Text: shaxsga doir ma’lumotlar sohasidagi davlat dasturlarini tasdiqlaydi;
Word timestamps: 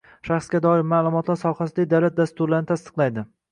shaxsga 0.27 0.61
doir 0.65 0.81
ma’lumotlar 0.93 1.37
sohasidagi 1.43 1.93
davlat 1.93 2.19
dasturlarini 2.25 2.75
tasdiqlaydi; 2.75 3.29